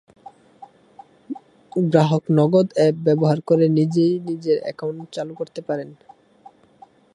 [1.85, 5.89] গ্রাহক নগদ অ্যাপ ব্যবহার করে নিজেই নিজের অ্যাকাউন্ট চালু করতে পারেন।